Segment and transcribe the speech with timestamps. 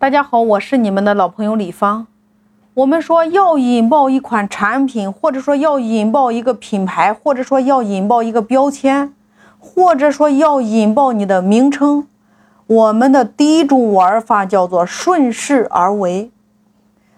[0.00, 2.06] 大家好，我是你们的老朋友李芳。
[2.74, 9.12] 我们说要引爆一款产品，或者说要引爆一个品牌，或者说要引爆一个标签，
[9.58, 12.06] 或者说要引爆你的名称，
[12.68, 16.30] 我们的第一种玩法叫做顺势而为。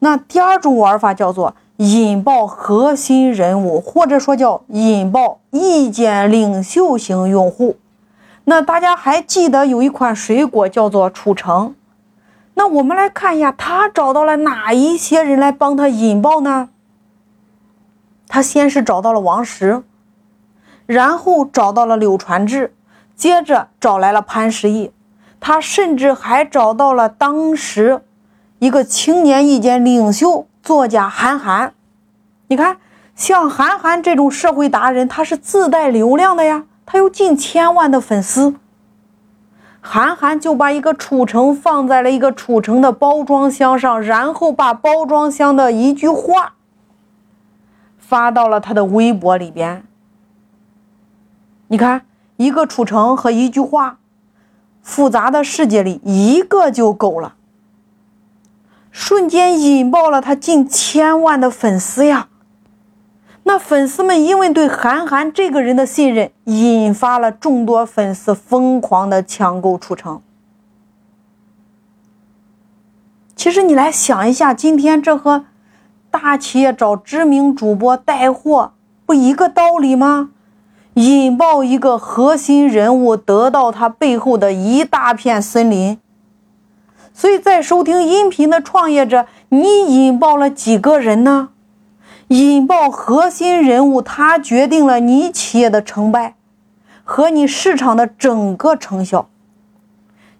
[0.00, 7.76] 那第二种玩法叫做引爆核心人物，或者说叫引爆意见领袖型用户。
[8.46, 11.76] 那大家还记得有一款水果叫做褚橙？
[12.54, 16.68] 那我们来看一下，他找到了哪一些人来帮他引爆呢？
[18.28, 19.82] 他先是找到了王石，
[20.86, 22.74] 然后找到了柳传志，
[23.14, 24.92] 接着找来了潘石屹，
[25.40, 28.02] 他甚至还找到了当时
[28.58, 31.74] 一个青年意见领袖作家韩寒。
[32.48, 32.78] 你看，
[33.14, 38.54] 像韩寒这种社会达人，他是自带流量的呀，他有近千万的粉丝。
[39.86, 46.54] 韩寒就把一个褚橙放在了一个褚橙的包装箱上，然后把包装箱的一句话
[47.98, 49.84] 发到了他的微博里边。
[51.68, 52.06] 你看，
[52.38, 53.98] 一个褚橙和一句话，
[54.82, 57.34] 复杂的世界里一个就够了，
[58.90, 62.28] 瞬间引爆了他近千万的粉丝呀。
[63.44, 70.20] 那粉丝们因为对韩寒这个人的信任，引发了众多粉丝疯狂的抢购出城。
[73.36, 75.44] 其实你来想一下，今天这和
[76.10, 78.72] 大企业找知名主播带货
[79.04, 80.30] 不一个道理吗？
[80.94, 85.98] 引爆一个核心人物，得到他背后的一大片森林。
[87.12, 91.50] 所以在收听音频的创业者，你引爆了几个人呢？
[92.28, 96.34] 引爆核心人物，他决定了你企业的成败
[97.04, 99.28] 和你市场的整个成效。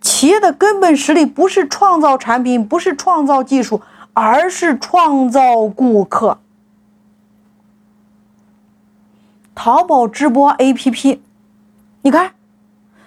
[0.00, 3.80] 企业的根本实力不是创造产品，不是创造技术，
[4.14, 6.38] 而是创造顾客。
[9.54, 11.18] 淘宝直播 APP，
[12.02, 12.32] 你看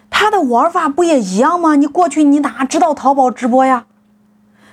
[0.09, 1.75] 它的玩法不也一样吗？
[1.75, 3.85] 你过去你哪知道淘宝直播呀？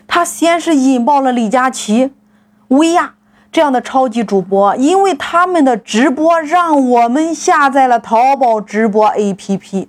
[0.09, 2.13] 他先是引爆了李佳琦、
[2.69, 3.15] 薇娅。
[3.59, 9.89] 这样的超级主播，因为他们的直播让我们下载了淘宝直播 APP，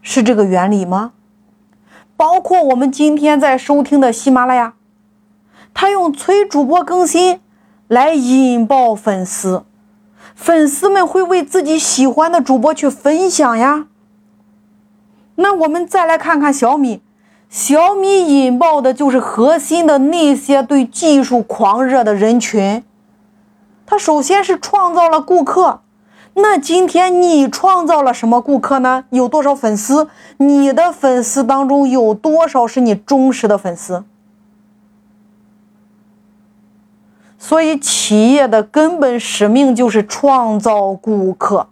[0.00, 1.12] 是这个原理吗？
[2.16, 4.72] 包括我们今天在收听的喜马拉雅，
[5.74, 7.42] 他用催主播更新
[7.86, 9.64] 来引爆粉丝，
[10.34, 13.88] 粉丝们会为自己喜欢的主播去分享呀。
[15.34, 17.02] 那我们再来看看小米。
[17.48, 22.82] 小米引爆的就是核心的那些对技术狂热的人群，
[23.86, 25.80] 它首先是创造了顾客。
[26.36, 29.04] 那今天你创造了什么顾客呢？
[29.10, 30.08] 有多少粉丝？
[30.38, 34.04] 你的粉丝当中有多少是你忠实的粉丝？
[37.38, 41.68] 所以企业的根本使命就是创造顾客。